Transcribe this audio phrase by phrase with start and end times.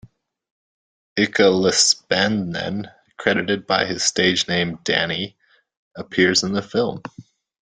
[1.15, 5.37] Ilkka Lipsanen, credited by his stage-name "Danny",
[5.95, 7.03] appears in the film.